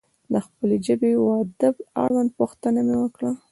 د 0.31 0.33
خپلې 0.45 0.75
ژبې 0.85 1.11
و 1.17 1.25
ادب 1.43 1.75
اړوند 2.01 2.29
پوښتنه 2.39 2.79
مې 2.87 2.95
وکړه. 2.99 3.31